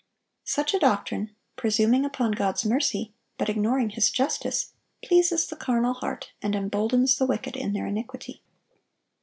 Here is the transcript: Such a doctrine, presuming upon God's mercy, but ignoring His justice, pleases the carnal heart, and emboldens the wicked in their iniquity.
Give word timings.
Such 0.45 0.73
a 0.73 0.79
doctrine, 0.79 1.35
presuming 1.57 2.05
upon 2.05 2.31
God's 2.31 2.65
mercy, 2.65 3.13
but 3.37 3.49
ignoring 3.49 3.91
His 3.91 4.09
justice, 4.09 4.73
pleases 5.03 5.45
the 5.45 5.55
carnal 5.55 5.93
heart, 5.93 6.31
and 6.41 6.55
emboldens 6.55 7.19
the 7.19 7.27
wicked 7.27 7.55
in 7.55 7.73
their 7.73 7.85
iniquity. 7.85 8.41